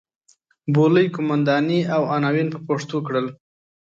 بولۍ 0.73 1.05
قوماندې 1.15 1.79
او 1.95 2.01
عناوین 2.13 2.47
په 2.53 2.59
پښتو 2.67 2.97
کړل. 3.07 3.27